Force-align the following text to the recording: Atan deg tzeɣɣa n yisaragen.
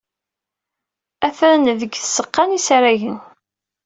Atan 1.27 1.61
deg 1.81 1.91
tzeɣɣa 1.95 2.43
n 2.45 2.55
yisaragen. 2.55 3.17